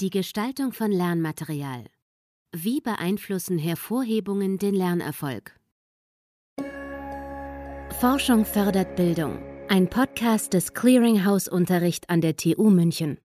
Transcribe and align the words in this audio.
Die 0.00 0.10
Gestaltung 0.10 0.72
von 0.72 0.92
Lernmaterial. 0.92 1.86
Wie 2.54 2.80
beeinflussen 2.80 3.58
Hervorhebungen 3.58 4.56
den 4.56 4.72
Lernerfolg? 4.72 5.58
Forschung 7.98 8.44
fördert 8.44 8.94
Bildung. 8.94 9.42
Ein 9.68 9.90
Podcast 9.90 10.52
des 10.52 10.72
Clearinghouse 10.72 11.48
Unterricht 11.48 12.08
an 12.10 12.20
der 12.20 12.36
TU 12.36 12.70
München. 12.70 13.18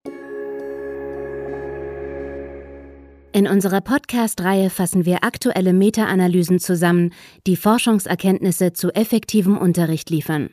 In 3.34 3.48
unserer 3.48 3.82
Podcast-Reihe 3.82 4.72
fassen 4.72 5.06
wir 5.06 5.24
aktuelle 5.24 5.74
Meta-Analysen 5.74 6.58
zusammen, 6.58 7.14
die 7.46 7.56
Forschungserkenntnisse 7.56 8.74
zu 8.74 8.90
effektivem 8.96 9.60
Unterricht 9.60 10.10
liefern. 10.10 10.50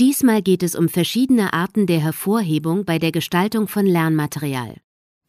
Diesmal 0.00 0.40
geht 0.40 0.62
es 0.62 0.74
um 0.74 0.88
verschiedene 0.88 1.52
Arten 1.52 1.86
der 1.86 2.00
Hervorhebung 2.00 2.86
bei 2.86 2.98
der 2.98 3.12
Gestaltung 3.12 3.68
von 3.68 3.84
Lernmaterial. 3.84 4.76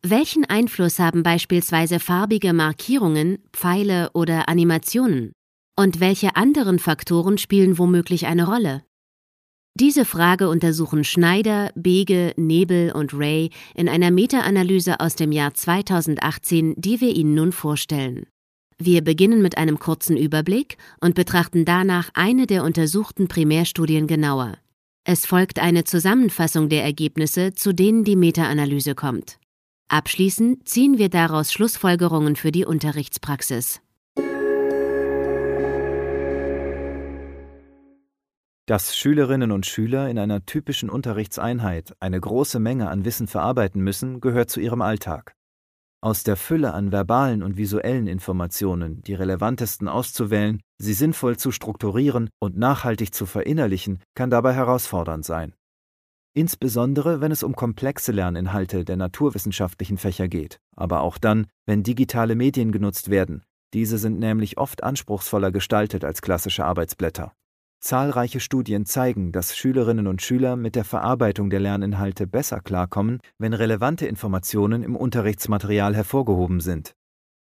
Welchen 0.08 0.45
Einfluss 0.45 1.00
haben 1.00 1.23
beispielsweise 1.23 2.00
farbige 2.00 2.54
Markierungen, 2.54 3.40
Pfeile 3.52 4.12
oder 4.14 4.48
Animationen? 4.48 5.31
Und 5.76 6.00
welche 6.00 6.36
anderen 6.36 6.78
Faktoren 6.78 7.40
spielen 7.40 7.80
womöglich 7.80 8.28
eine 8.28 8.45
Rolle? 8.45 8.84
Diese 9.73 10.05
Frage 10.05 10.48
untersuchen 10.48 11.05
Schneider, 11.05 11.72
Bege, 11.73 12.36
Nebel 12.38 12.91
und 12.91 13.16
Ray 13.16 13.50
in 13.73 13.90
einer 13.90 14.12
Meta-Analyse 14.12 15.00
aus 15.00 15.16
dem 15.16 15.31
Jahr 15.31 15.55
2018, 15.55 16.76
die 16.78 17.02
wir 17.02 17.16
Ihnen 17.16 17.34
nun 17.34 17.52
vorstellen. 17.52 18.28
Wir 18.78 19.03
beginnen 19.03 19.42
mit 19.42 19.58
einem 19.58 19.80
kurzen 19.80 20.17
Überblick 20.17 20.78
und 21.02 21.16
betrachten 21.16 21.66
danach 21.66 22.12
eine 22.14 22.45
der 22.45 22.64
untersuchten 22.64 23.28
Primärstudien 23.28 24.06
genauer. 24.06 24.59
Es 25.03 25.26
folgt 25.26 25.58
eine 25.58 25.84
Zusammenfassung 25.84 26.70
der 26.70 26.84
Ergebnisse, 26.84 27.56
zu 27.56 27.73
denen 27.73 28.03
die 28.03 28.16
Meta-Analyse 28.16 28.94
kommt. 28.94 29.40
Abschließend 29.88 30.67
ziehen 30.67 30.97
wir 30.97 31.09
daraus 31.09 31.53
Schlussfolgerungen 31.53 32.36
für 32.36 32.52
die 32.52 32.66
Unterrichtspraxis. 32.66 33.81
Dass 38.67 38.97
Schülerinnen 38.97 39.52
und 39.52 39.67
Schüler 39.67 40.09
in 40.09 40.17
einer 40.17 40.44
typischen 40.44 40.89
Unterrichtseinheit 40.89 41.94
eine 42.00 42.19
große 42.19 42.59
Menge 42.59 42.89
an 42.89 43.05
Wissen 43.05 43.27
verarbeiten 43.27 43.80
müssen, 43.81 44.22
gehört 44.22 44.50
zu 44.50 44.59
ihrem 44.59 44.81
Alltag. 44.81 45.36
Aus 46.02 46.23
der 46.23 46.36
Fülle 46.36 46.73
an 46.73 46.92
verbalen 46.92 47.44
und 47.44 47.58
visuellen 47.58 48.08
Informationen 48.08 49.03
die 49.03 49.14
relevantesten 49.14 49.88
auszuwählen, 49.88 50.61
sie 50.80 50.94
sinnvoll 50.94 51.38
zu 51.38 51.52
strukturieren 51.52 52.30
und 52.39 52.58
nachhaltig 52.58 53.14
zu 53.14 53.27
verinnerlichen, 53.27 53.99
kann 54.16 54.31
dabei 54.31 54.53
herausfordernd 54.53 55.25
sein 55.25 55.53
insbesondere 56.36 57.22
wenn 57.22 57.31
es 57.31 57.41
um 57.41 57.55
komplexe 57.55 58.11
Lerninhalte 58.11 58.86
der 58.86 58.97
naturwissenschaftlichen 58.97 59.97
Fächer 59.97 60.28
geht, 60.28 60.59
aber 60.75 61.02
auch 61.02 61.17
dann, 61.17 61.47
wenn 61.66 61.81
digitale 61.81 62.36
Medien 62.36 62.72
genutzt 62.72 63.09
werden. 63.09 63.44
Diese 63.73 63.97
sind 63.97 64.19
nämlich 64.19 64.58
oft 64.58 64.83
anspruchsvoller 64.83 65.52
gestaltet 65.52 66.05
als 66.05 66.22
klassische 66.22 66.66
Arbeitsblätter. 66.66 67.33
Zahlreiche 67.80 68.39
Studien 68.39 68.86
zeigen, 68.86 69.31
dass 69.31 69.55
Schülerinnen 69.55 70.08
und 70.08 70.22
Schüler 70.22 70.55
mit 70.55 70.75
der 70.75 70.86
Verarbeitung 70.86 71.50
der 71.50 71.59
Lerninhalte 71.59 72.25
besser 72.25 72.59
klarkommen, 72.59 73.20
wenn 73.38 73.53
relevante 73.53 74.08
Informationen 74.08 74.83
im 74.83 74.95
Unterrichtsmaterial 74.95 75.95
hervorgehoben 75.95 76.61
sind. 76.61 76.95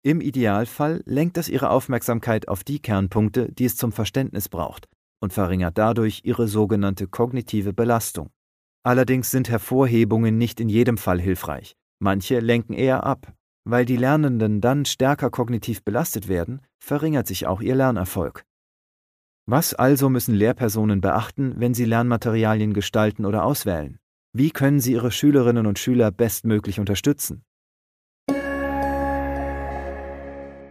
Im 0.03 0.21
Idealfall 0.21 1.03
lenkt 1.07 1.39
es 1.39 1.49
ihre 1.49 1.71
Aufmerksamkeit 1.71 2.47
auf 2.47 2.63
die 2.63 2.79
Kernpunkte, 2.79 3.51
die 3.53 3.65
es 3.65 3.77
zum 3.77 3.91
Verständnis 3.91 4.49
braucht, 4.49 4.87
und 5.21 5.33
verringert 5.33 5.77
dadurch 5.77 6.21
ihre 6.25 6.47
sogenannte 6.47 7.09
kognitive 7.09 7.73
Belastung. 7.73 8.31
Allerdings 8.89 9.31
sind 9.31 9.51
Hervorhebungen 9.51 10.39
nicht 10.39 10.61
in 10.61 10.71
jedem 10.71 10.97
Fall 10.97 11.21
hilfreich. 11.21 11.77
Manche 11.99 12.41
lenken 12.41 12.73
eher 12.73 13.05
ab. 13.05 13.35
Weil 13.65 13.85
die 13.85 13.99
Lernenden 13.99 14.63
dann 14.63 14.87
stärker 14.87 15.29
kognitiv 15.29 15.85
belastet 15.85 16.27
werden, 16.27 16.63
verringert 16.83 17.27
sich 17.27 17.47
auch 17.47 17.61
ihr 17.61 17.75
Lernerfolg. 17.75 18.47
Was 19.45 19.75
also 19.75 20.09
müssen 20.09 20.35
Lehrpersonen 20.35 21.03
beachten, 21.03 21.57
wenn 21.59 21.75
sie 21.75 21.85
Lernmaterialien 21.85 22.73
gestalten 22.73 23.27
oder 23.27 23.45
auswählen? 23.45 23.99
Wie 24.33 24.53
können 24.53 24.81
sie 24.81 24.93
ihre 24.93 25.11
Schülerinnen 25.11 25.67
und 25.67 25.79
Schüler 25.79 26.11
bestmöglich 26.11 26.81
unterstützen? 26.81 27.43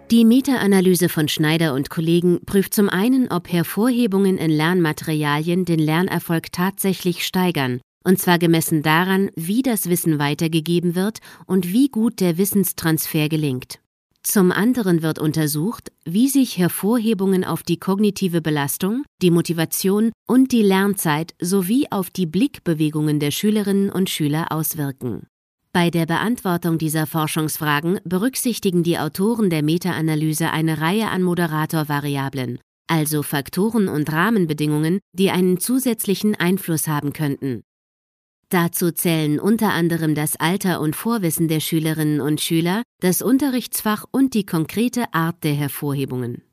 Die 0.09 0.25
Meta-Analyse 0.25 1.09
von 1.09 1.28
Schneider 1.28 1.75
und 1.75 1.92
Kollegen 1.92 2.44
prüft 2.47 2.74
zum 2.74 2.90
einen, 2.90 3.30
ob 3.30 3.47
Hervorhebungen 3.47 4.40
in 4.40 4.50
Lernmaterialien 4.50 5.66
den 5.66 5.78
Lernerfolg 5.80 6.52
tatsächlich 6.52 7.24
steigern 7.24 7.80
und 8.03 8.19
zwar 8.19 8.40
gemessen 8.40 8.84
daran, 8.84 9.30
wie 9.35 9.62
das 9.62 9.90
Wissen 9.90 10.19
weitergegeben 10.19 10.96
wird 10.96 11.19
und 11.46 11.72
wie 11.72 11.90
gut 11.90 12.19
der 12.19 12.38
Wissenstransfer 12.38 13.30
gelingt. 13.30 13.80
Zum 14.24 14.52
anderen 14.52 15.02
wird 15.03 15.19
untersucht, 15.19 15.91
wie 16.03 16.28
sich 16.28 16.57
Hervorhebungen 16.57 17.46
auf 17.46 17.63
die 17.63 17.80
kognitive 17.80 18.41
Belastung, 18.41 19.06
die 19.22 19.31
Motivation 19.31 20.12
und 20.28 20.52
die 20.52 20.63
Lernzeit 20.63 21.34
sowie 21.41 21.88
auf 21.91 22.09
die 22.09 22.25
Blickbewegungen 22.25 23.22
der 23.22 23.31
Schülerinnen 23.31 23.90
und 23.90 24.09
Schüler 24.09 24.52
auswirken. 24.52 25.28
Bei 25.72 25.91
der 25.91 26.06
Beantwortung 26.06 26.78
dieser 26.78 27.07
Forschungsfragen 27.07 28.02
berücksichtigen 28.03 28.84
die 28.84 28.97
Autoren 28.97 29.50
der 29.50 29.63
Meta-Analyse 29.63 30.52
eine 30.52 30.81
Reihe 30.81 31.07
an 31.09 31.24
Moderatorvariablen, 31.24 32.59
also 32.88 33.24
Faktoren 33.24 33.88
und 33.88 34.12
Rahmenbedingungen, 34.12 35.00
die 35.13 35.30
einen 35.30 35.59
zusätzlichen 35.59 36.36
Einfluss 36.36 36.88
haben 36.88 37.13
könnten. 37.13 37.63
Dazu 38.50 38.91
zählen 38.91 39.41
unter 39.41 39.74
anderem 39.74 40.16
das 40.16 40.38
Alter 40.38 40.80
und 40.80 40.96
Vorwissen 40.96 41.50
der 41.50 41.59
Schülerinnen 41.59 42.22
und 42.22 42.40
Schüler, 42.40 42.84
das 43.02 43.22
Unterrichtsfach 43.22 44.06
und 44.09 44.34
die 44.34 44.46
konkrete 44.46 45.13
Art 45.13 45.44
der 45.44 45.53
Hervorhebungen. 45.53 46.44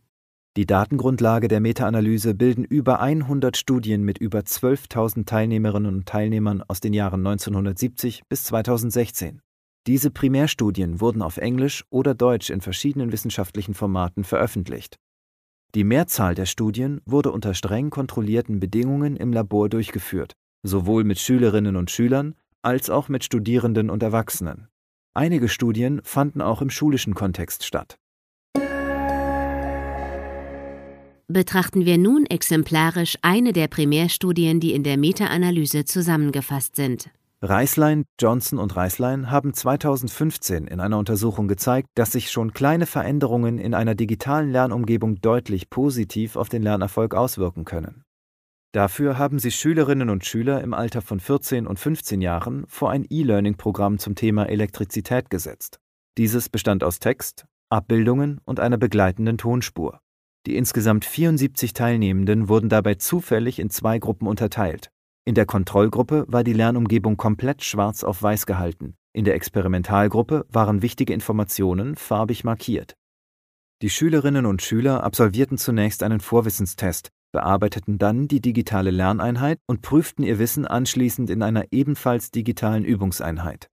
Die 0.57 0.67
Datengrundlage 0.67 1.47
der 1.47 1.61
Meta-Analyse 1.61 2.35
bilden 2.35 2.65
über 2.65 3.01
100 3.01 3.57
Studien 3.57 4.03
mit 4.03 4.19
über 4.19 4.41
12.000 4.41 5.25
Teilnehmerinnen 5.25 5.95
und 5.95 6.07
Teilnehmern 6.07 6.65
aus 6.67 6.81
den 6.81 6.95
Jahren 6.95 7.25
1970 7.25 8.23
bis 8.29 8.43
2016. 8.45 9.41
Diese 9.87 10.11
Primärstudien 10.11 11.01
wurden 11.01 11.23
auf 11.23 11.37
Englisch 11.37 11.85
oder 11.91 12.15
Deutsch 12.15 12.51
in 12.51 12.61
verschiedenen 12.61 13.13
wissenschaftlichen 13.13 13.75
Formaten 13.75 14.25
veröffentlicht. 14.25 14.97
Die 15.77 15.85
Mehrzahl 15.85 16.35
der 16.35 16.47
Studien 16.47 17.01
wurde 17.05 17.31
unter 17.31 17.55
streng 17.55 17.91
kontrollierten 17.91 18.59
Bedingungen 18.59 19.17
im 19.17 19.33
Labor 19.33 19.69
durchgeführt 19.69 20.35
sowohl 20.65 21.05
mit 21.05 21.21
Schülerinnen 21.21 21.77
und 21.77 21.93
Schülern 21.93 22.35
als 22.63 22.91
auch 22.91 23.09
mit 23.09 23.23
Studierenden 23.23 23.91
und 23.91 24.03
Erwachsenen. 24.03 24.69
Einige 25.15 25.49
Studien 25.49 26.01
fanden 26.03 26.41
auch 26.41 26.61
im 26.61 26.71
schulischen 26.71 27.15
Kontext 27.15 27.65
statt. 27.65 27.99
Betrachten 31.29 31.87
wir 31.87 31.99
nun 31.99 32.27
exemplarisch 32.27 33.17
eine 33.23 33.53
der 33.53 33.69
Primärstudien, 33.69 34.61
die 34.61 34.73
in 34.73 34.83
der 34.83 34.99
Meta-Analyse 34.99 35.85
zusammengefasst 35.85 36.77
sind. 36.77 37.11
Reislein, 37.41 38.05
Johnson 38.21 38.59
und 38.59 38.75
Reislein 38.75 39.31
haben 39.31 39.53
2015 39.53 40.67
in 40.67 40.81
einer 40.81 40.99
Untersuchung 40.99 41.47
gezeigt, 41.47 41.89
dass 41.95 42.13
sich 42.13 42.31
schon 42.31 42.53
kleine 42.53 42.87
Veränderungen 42.87 43.59
in 43.59 43.75
einer 43.75 43.95
digitalen 43.95 44.51
Lernumgebung 44.51 45.21
deutlich 45.21 45.69
positiv 45.69 46.37
auf 46.37 46.49
den 46.49 46.63
Lernerfolg 46.63 47.15
auswirken 47.15 47.65
können. 47.65 48.04
Dafür 48.75 49.19
haben 49.19 49.39
sie 49.39 49.53
Schülerinnen 49.53 50.11
und 50.11 50.25
Schüler 50.25 50.61
im 50.61 50.75
Alter 50.75 51.01
von 51.01 51.21
14 51.21 51.69
und 51.69 51.79
15 51.79 52.21
Jahren 52.21 52.65
vor 52.67 52.91
ein 52.91 53.07
E-Learning-Programm 53.09 54.01
zum 54.01 54.17
Thema 54.17 54.49
Elektrizität 54.49 55.31
gesetzt. 55.31 55.79
Dieses 56.19 56.49
bestand 56.49 56.83
aus 56.83 56.99
Text, 56.99 57.47
Abbildungen 57.69 58.41
und 58.45 58.59
einer 58.59 58.77
begleitenden 58.77 59.39
Tonspur. 59.39 60.01
Die 60.47 60.57
insgesamt 60.57 61.05
74 61.05 61.73
Teilnehmenden 61.73 62.49
wurden 62.49 62.69
dabei 62.69 62.97
zufällig 62.97 63.61
in 63.61 63.71
zwei 63.71 64.01
Gruppen 64.01 64.27
unterteilt. 64.27 64.91
In 65.25 65.37
der 65.37 65.47
Kontrollgruppe 65.47 66.25
war 66.27 66.43
die 66.43 66.53
Lernumgebung 66.53 67.17
komplett 67.17 67.63
schwarz 67.63 68.03
auf 68.03 68.25
weiß 68.25 68.45
gehalten. 68.45 68.97
In 69.13 69.25
der 69.25 69.37
Experimentalgruppe 69.37 70.47
waren 70.49 70.83
wichtige 70.83 71.15
Informationen 71.15 71.95
farbig 71.95 72.43
markiert. 72.43 72.97
Die 73.83 73.91
Schülerinnen 73.91 74.47
und 74.47 74.63
Schüler 74.63 75.05
absolvierten 75.05 75.59
zunächst 75.59 76.03
einen 76.03 76.19
Vorwissenstest, 76.19 77.11
bearbeiteten 77.35 77.99
dann 77.99 78.29
die 78.29 78.41
digitale 78.41 78.93
Lerneinheit 78.93 79.59
und 79.67 79.83
prüften 79.83 80.23
ihr 80.23 80.39
Wissen 80.39 80.67
anschließend 80.67 81.29
in 81.31 81.43
einer 81.43 81.65
ebenfalls 81.73 82.31
digitalen 82.31 82.85
Übungseinheit. 82.85 83.69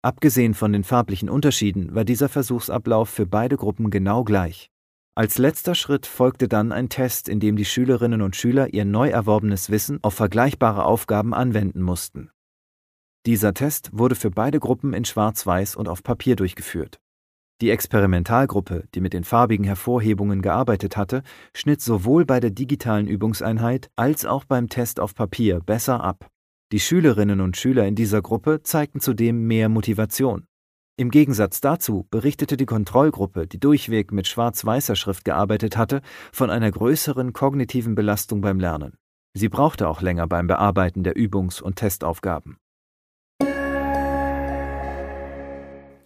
Abgesehen 0.00 0.54
von 0.54 0.72
den 0.72 0.84
farblichen 0.84 1.28
Unterschieden 1.28 1.92
war 1.94 2.04
dieser 2.04 2.28
Versuchsablauf 2.28 3.10
für 3.10 3.26
beide 3.26 3.56
Gruppen 3.56 3.90
genau 3.90 4.22
gleich. 4.22 4.70
Als 5.16 5.38
letzter 5.38 5.74
Schritt 5.74 6.06
folgte 6.06 6.46
dann 6.46 6.70
ein 6.70 6.88
Test, 6.88 7.28
in 7.28 7.40
dem 7.40 7.56
die 7.56 7.64
Schülerinnen 7.64 8.22
und 8.22 8.36
Schüler 8.36 8.72
ihr 8.72 8.84
neu 8.84 9.08
erworbenes 9.08 9.70
Wissen 9.70 9.98
auf 10.02 10.14
vergleichbare 10.14 10.84
Aufgaben 10.84 11.34
anwenden 11.34 11.82
mussten. 11.82 12.30
Dieser 13.26 13.52
Test 13.54 13.90
wurde 13.92 14.14
für 14.14 14.30
beide 14.30 14.60
Gruppen 14.60 14.94
in 14.94 15.04
Schwarz-Weiß 15.04 15.74
und 15.74 15.88
auf 15.88 16.04
Papier 16.04 16.36
durchgeführt. 16.36 16.99
Die 17.60 17.70
Experimentalgruppe, 17.70 18.84
die 18.94 19.00
mit 19.00 19.12
den 19.12 19.24
farbigen 19.24 19.66
Hervorhebungen 19.66 20.40
gearbeitet 20.40 20.96
hatte, 20.96 21.22
schnitt 21.54 21.82
sowohl 21.82 22.24
bei 22.24 22.40
der 22.40 22.50
digitalen 22.50 23.06
Übungseinheit 23.06 23.90
als 23.96 24.24
auch 24.24 24.44
beim 24.44 24.68
Test 24.70 24.98
auf 24.98 25.14
Papier 25.14 25.60
besser 25.60 26.02
ab. 26.02 26.30
Die 26.72 26.80
Schülerinnen 26.80 27.40
und 27.40 27.58
Schüler 27.58 27.86
in 27.86 27.96
dieser 27.96 28.22
Gruppe 28.22 28.62
zeigten 28.62 29.00
zudem 29.00 29.46
mehr 29.46 29.68
Motivation. 29.68 30.46
Im 30.96 31.10
Gegensatz 31.10 31.60
dazu 31.60 32.06
berichtete 32.10 32.56
die 32.56 32.66
Kontrollgruppe, 32.66 33.46
die 33.46 33.60
durchweg 33.60 34.12
mit 34.12 34.26
schwarz-weißer 34.26 34.96
Schrift 34.96 35.24
gearbeitet 35.24 35.76
hatte, 35.76 36.00
von 36.32 36.48
einer 36.48 36.70
größeren 36.70 37.32
kognitiven 37.32 37.94
Belastung 37.94 38.40
beim 38.40 38.58
Lernen. 38.58 38.96
Sie 39.34 39.48
brauchte 39.48 39.88
auch 39.88 40.00
länger 40.00 40.26
beim 40.26 40.46
Bearbeiten 40.46 41.02
der 41.02 41.16
Übungs- 41.16 41.62
und 41.62 41.76
Testaufgaben. 41.76 42.56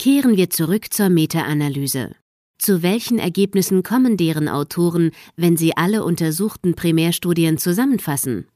Kehren 0.04 0.36
wir 0.36 0.50
zurück 0.50 0.92
zur 0.92 1.08
Meta-Analyse. 1.08 2.14
Zu 2.58 2.82
welchen 2.82 3.18
Ergebnissen 3.18 3.82
kommen 3.82 4.18
deren 4.18 4.50
Autoren, 4.50 5.12
wenn 5.34 5.56
sie 5.56 5.78
alle 5.78 6.04
untersuchten 6.04 6.74
Primärstudien 6.74 7.56
zusammenfassen? 7.56 8.46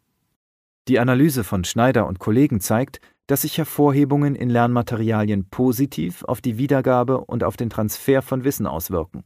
Die 0.88 0.98
Analyse 0.98 1.44
von 1.44 1.64
Schneider 1.64 2.06
und 2.06 2.18
Kollegen 2.18 2.60
zeigt, 2.60 3.00
dass 3.26 3.40
sich 3.40 3.56
Hervorhebungen 3.56 4.34
in 4.34 4.50
Lernmaterialien 4.50 5.48
positiv 5.48 6.22
auf 6.24 6.42
die 6.42 6.58
Wiedergabe 6.58 7.24
und 7.24 7.42
auf 7.42 7.56
den 7.56 7.70
Transfer 7.70 8.20
von 8.20 8.44
Wissen 8.44 8.66
auswirken. 8.66 9.24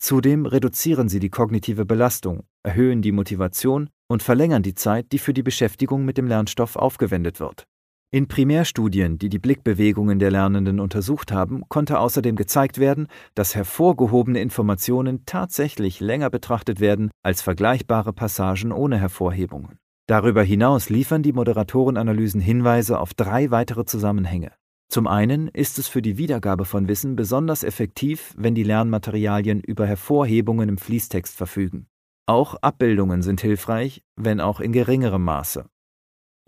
Zudem 0.00 0.46
reduzieren 0.46 1.08
sie 1.08 1.20
die 1.20 1.30
kognitive 1.30 1.86
Belastung, 1.86 2.42
erhöhen 2.64 3.02
die 3.02 3.12
Motivation 3.12 3.88
und 4.08 4.24
verlängern 4.24 4.64
die 4.64 4.74
Zeit, 4.74 5.12
die 5.12 5.20
für 5.20 5.32
die 5.32 5.44
Beschäftigung 5.44 6.04
mit 6.04 6.18
dem 6.18 6.26
Lernstoff 6.26 6.74
aufgewendet 6.74 7.38
wird. 7.38 7.68
In 8.12 8.28
Primärstudien, 8.28 9.18
die 9.18 9.28
die 9.28 9.40
Blickbewegungen 9.40 10.20
der 10.20 10.30
Lernenden 10.30 10.78
untersucht 10.78 11.32
haben, 11.32 11.64
konnte 11.68 11.98
außerdem 11.98 12.36
gezeigt 12.36 12.78
werden, 12.78 13.08
dass 13.34 13.56
hervorgehobene 13.56 14.40
Informationen 14.40 15.26
tatsächlich 15.26 15.98
länger 15.98 16.30
betrachtet 16.30 16.78
werden 16.78 17.10
als 17.24 17.42
vergleichbare 17.42 18.12
Passagen 18.12 18.70
ohne 18.70 18.98
Hervorhebungen. 18.98 19.78
Darüber 20.06 20.44
hinaus 20.44 20.88
liefern 20.88 21.24
die 21.24 21.32
Moderatorenanalysen 21.32 22.40
Hinweise 22.40 23.00
auf 23.00 23.12
drei 23.12 23.50
weitere 23.50 23.84
Zusammenhänge. 23.86 24.52
Zum 24.88 25.08
einen 25.08 25.48
ist 25.48 25.80
es 25.80 25.88
für 25.88 26.00
die 26.00 26.16
Wiedergabe 26.16 26.64
von 26.64 26.86
Wissen 26.86 27.16
besonders 27.16 27.64
effektiv, 27.64 28.34
wenn 28.36 28.54
die 28.54 28.62
Lernmaterialien 28.62 29.60
über 29.60 29.84
Hervorhebungen 29.84 30.68
im 30.68 30.78
Fließtext 30.78 31.36
verfügen. 31.36 31.88
Auch 32.26 32.54
Abbildungen 32.62 33.22
sind 33.22 33.40
hilfreich, 33.40 34.04
wenn 34.14 34.40
auch 34.40 34.60
in 34.60 34.72
geringerem 34.72 35.24
Maße. 35.24 35.66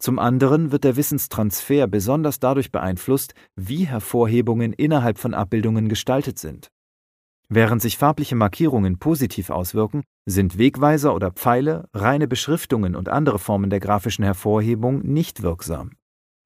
Zum 0.01 0.19
anderen 0.21 0.71
wird 0.71 0.85
der 0.85 0.97
Wissenstransfer 0.97 1.89
besonders 1.89 2.39
dadurch 2.39 2.71
beeinflusst, 2.71 3.35
wie 3.57 3.85
Hervorhebungen 3.85 4.73
innerhalb 4.73 5.19
von 5.19 5.35
Abbildungen 5.35 5.89
gestaltet 5.89 6.39
sind. 6.39 6.69
Während 7.49 7.83
sich 7.83 7.97
farbliche 7.97 8.37
Markierungen 8.37 8.99
positiv 8.99 9.51
auswirken, 9.51 10.05
sind 10.27 10.59
Wegweiser 10.59 11.15
oder 11.15 11.33
Pfeile, 11.33 11.89
reine 11.95 12.29
Beschriftungen 12.29 12.95
und 12.95 13.09
andere 13.09 13.39
Formen 13.39 13.71
der 13.71 13.81
grafischen 13.81 14.25
Hervorhebung 14.25 15.01
nicht 15.01 15.43
wirksam. 15.43 15.93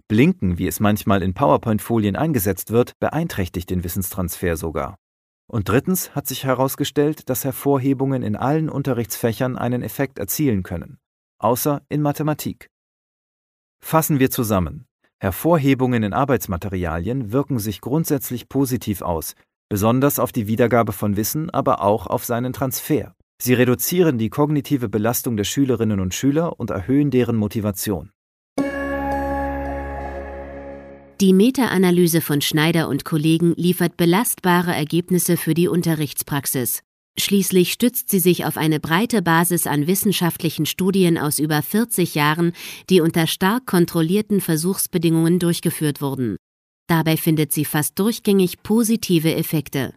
Blinken, 0.08 0.58
wie 0.58 0.66
es 0.66 0.78
manchmal 0.78 1.22
in 1.22 1.34
PowerPoint-Folien 1.34 2.16
eingesetzt 2.16 2.70
wird, 2.70 2.92
beeinträchtigt 3.00 3.68
den 3.70 3.82
Wissenstransfer 3.82 4.56
sogar. 4.56 4.96
Und 5.50 5.68
drittens 5.68 6.14
hat 6.14 6.26
sich 6.26 6.44
herausgestellt, 6.44 7.28
dass 7.28 7.44
Hervorhebungen 7.44 8.22
in 8.22 8.36
allen 8.36 8.70
Unterrichtsfächern 8.70 9.58
einen 9.58 9.82
Effekt 9.82 10.18
erzielen 10.18 10.62
können, 10.62 10.98
außer 11.38 11.82
in 11.88 12.00
Mathematik. 12.00 12.71
Fassen 13.84 14.20
wir 14.20 14.30
zusammen. 14.30 14.86
Hervorhebungen 15.18 16.02
in 16.02 16.12
Arbeitsmaterialien 16.12 17.32
wirken 17.32 17.58
sich 17.58 17.80
grundsätzlich 17.80 18.48
positiv 18.48 19.02
aus, 19.02 19.34
besonders 19.68 20.18
auf 20.18 20.32
die 20.32 20.46
Wiedergabe 20.46 20.92
von 20.92 21.16
Wissen, 21.16 21.50
aber 21.50 21.82
auch 21.82 22.06
auf 22.06 22.24
seinen 22.24 22.52
Transfer. 22.52 23.14
Sie 23.40 23.54
reduzieren 23.54 24.18
die 24.18 24.30
kognitive 24.30 24.88
Belastung 24.88 25.36
der 25.36 25.44
Schülerinnen 25.44 26.00
und 26.00 26.14
Schüler 26.14 26.58
und 26.58 26.70
erhöhen 26.70 27.10
deren 27.10 27.36
Motivation. 27.36 28.10
Die 31.20 31.32
Meta-Analyse 31.32 32.20
von 32.20 32.40
Schneider 32.40 32.88
und 32.88 33.04
Kollegen 33.04 33.54
liefert 33.56 33.96
belastbare 33.96 34.74
Ergebnisse 34.74 35.36
für 35.36 35.54
die 35.54 35.68
Unterrichtspraxis. 35.68 36.82
Schließlich 37.18 37.72
stützt 37.72 38.08
sie 38.08 38.18
sich 38.18 38.46
auf 38.46 38.56
eine 38.56 38.80
breite 38.80 39.20
Basis 39.20 39.66
an 39.66 39.86
wissenschaftlichen 39.86 40.66
Studien 40.66 41.18
aus 41.18 41.38
über 41.38 41.60
40 41.60 42.14
Jahren, 42.14 42.52
die 42.88 43.00
unter 43.00 43.26
stark 43.26 43.66
kontrollierten 43.66 44.40
Versuchsbedingungen 44.40 45.38
durchgeführt 45.38 46.00
wurden. 46.00 46.36
Dabei 46.88 47.16
findet 47.16 47.52
sie 47.52 47.64
fast 47.64 47.98
durchgängig 47.98 48.62
positive 48.62 49.34
Effekte. 49.34 49.94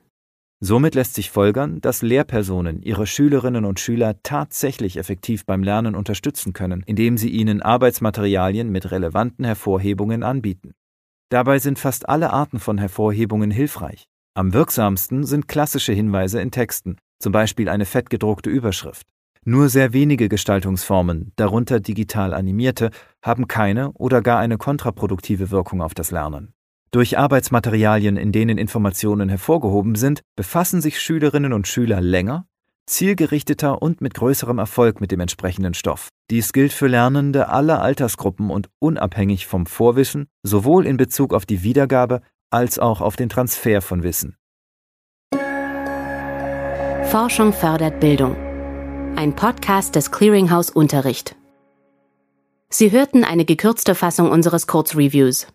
Somit 0.61 0.95
lässt 0.95 1.15
sich 1.15 1.29
folgern, 1.31 1.81
dass 1.81 2.01
Lehrpersonen 2.01 2.81
ihre 2.81 3.07
Schülerinnen 3.07 3.65
und 3.65 3.79
Schüler 3.79 4.15
tatsächlich 4.23 4.97
effektiv 4.97 5.45
beim 5.45 5.63
Lernen 5.63 5.95
unterstützen 5.95 6.53
können, 6.53 6.83
indem 6.85 7.17
sie 7.17 7.29
ihnen 7.29 7.61
Arbeitsmaterialien 7.61 8.69
mit 8.69 8.91
relevanten 8.91 9.45
Hervorhebungen 9.45 10.23
anbieten. 10.23 10.73
Dabei 11.29 11.59
sind 11.59 11.79
fast 11.79 12.07
alle 12.07 12.31
Arten 12.31 12.59
von 12.59 12.77
Hervorhebungen 12.77 13.51
hilfreich. 13.51 14.05
Am 14.33 14.53
wirksamsten 14.53 15.25
sind 15.25 15.47
klassische 15.47 15.93
Hinweise 15.93 16.41
in 16.41 16.51
Texten, 16.51 16.97
zum 17.19 17.31
Beispiel 17.31 17.69
eine 17.69 17.85
fettgedruckte 17.85 18.49
Überschrift. 18.49 19.07
Nur 19.43 19.69
sehr 19.69 19.93
wenige 19.93 20.27
Gestaltungsformen, 20.27 21.31
darunter 21.35 21.79
digital 21.79 22.33
animierte, 22.33 22.89
haben 23.21 23.47
keine 23.47 23.91
oder 23.91 24.21
gar 24.21 24.39
eine 24.39 24.57
kontraproduktive 24.57 25.51
Wirkung 25.51 25.83
auf 25.83 25.93
das 25.93 26.09
Lernen. 26.09 26.53
Durch 26.89 27.17
Arbeitsmaterialien, 27.17 28.17
in 28.17 28.31
denen 28.31 28.57
Informationen 28.57 29.29
hervorgehoben 29.29 29.95
sind, 29.95 30.21
befassen 30.35 30.81
sich 30.81 30.99
Schülerinnen 30.99 31.53
und 31.53 31.67
Schüler 31.67 32.01
länger, 32.01 32.47
zielgerichteter 32.87 33.81
und 33.81 34.01
mit 34.01 34.13
größerem 34.13 34.57
Erfolg 34.57 35.01
mit 35.01 35.11
dem 35.11 35.19
entsprechenden 35.19 35.73
Stoff. 35.73 36.09
Dies 36.29 36.53
gilt 36.53 36.73
für 36.73 36.87
Lernende 36.87 37.49
aller 37.49 37.81
Altersgruppen 37.81 38.49
und 38.49 38.69
unabhängig 38.79 39.45
vom 39.45 39.65
Vorwissen, 39.65 40.27
sowohl 40.43 40.85
in 40.85 40.97
Bezug 40.97 41.33
auf 41.33 41.45
die 41.45 41.63
Wiedergabe 41.63 42.21
als 42.49 42.79
auch 42.79 43.01
auf 43.01 43.15
den 43.15 43.29
Transfer 43.29 43.81
von 43.81 44.03
Wissen. 44.03 44.37
Forschung 47.15 47.53
fördert 47.53 48.01
Bildung. 48.01 48.35
Ein 49.15 49.37
Podcast 49.37 49.95
des 49.95 50.11
Clearinghouse 50.11 50.69
Unterricht. 50.69 51.37
Sie 52.67 52.91
hörten 52.91 53.23
eine 53.23 53.45
gekürzte 53.45 53.95
Fassung 53.95 54.29
unseres 54.29 54.67
Kurzreviews. 54.67 55.47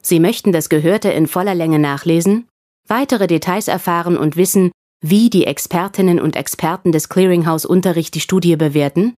Sie 0.00 0.20
möchten 0.20 0.52
das 0.52 0.68
Gehörte 0.68 1.10
in 1.10 1.26
voller 1.26 1.56
Länge 1.56 1.80
nachlesen, 1.80 2.46
weitere 2.86 3.26
Details 3.26 3.66
erfahren 3.66 4.16
und 4.16 4.36
wissen, 4.36 4.70
wie 5.04 5.28
die 5.28 5.44
Expertinnen 5.44 6.20
und 6.20 6.36
Experten 6.36 6.92
des 6.92 7.08
Clearinghouse 7.08 7.66
Unterricht 7.66 8.14
die 8.14 8.20
Studie 8.20 8.54
bewerten? 8.54 9.14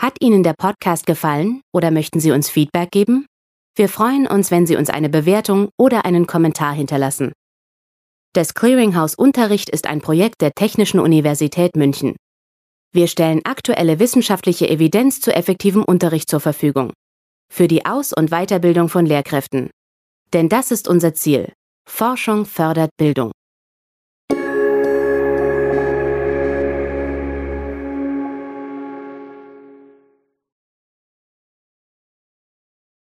Hat 0.01 0.15
Ihnen 0.21 0.45
der 0.45 0.55
Podcast 0.57 1.07
gefallen 1.07 1.61
oder 1.75 1.91
möchten 1.91 2.21
Sie 2.21 2.31
uns 2.31 2.49
Feedback 2.49 2.93
geben? 2.93 3.27
Wir 3.75 3.89
freuen 3.89 4.29
uns, 4.29 4.53
wenn 4.53 4.65
Sie 4.65 4.77
uns 4.77 4.91
eine 4.91 5.09
Bewertung 5.09 5.71
oder 5.77 6.05
einen 6.05 6.29
Kommentar 6.29 6.73
hinterlassen. 6.73 7.33
Das 8.33 8.55
Clearinghouse 8.55 9.17
Unterricht 9.17 9.69
ist 9.69 9.89
ein 9.89 10.01
Projekt 10.01 10.41
der 10.41 10.53
Technischen 10.53 11.01
Universität 11.01 11.75
München. 11.75 12.15
Wir 12.93 13.09
stellen 13.09 13.41
aktuelle 13.45 13.99
wissenschaftliche 13.99 14.69
Evidenz 14.69 15.21
zu 15.21 15.35
effektivem 15.35 15.83
Unterricht 15.83 16.31
zur 16.31 16.41
Verfügung. 16.41 16.93
Für 17.53 17.67
die 17.67 17.85
Aus- 17.85 18.13
und 18.13 18.31
Weiterbildung 18.31 18.89
von 18.89 19.05
Lehrkräften. 19.05 19.69
Denn 20.33 20.49
das 20.49 20.71
ist 20.71 20.87
unser 20.87 21.15
Ziel. 21.15 21.53
Forschung 21.91 22.47
fördert 22.47 22.91
Bildung. 22.99 23.33